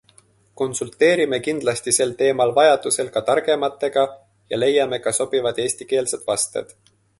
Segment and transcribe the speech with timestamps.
[0.59, 4.07] Konsulteerime kindlasti sel teemal vajadusel ka targematega
[4.53, 6.77] ja leiame ka sobivad eestikeelsed vasted.